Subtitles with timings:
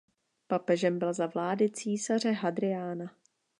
[0.47, 3.15] Papežem byl za vlády císaře Hadriána.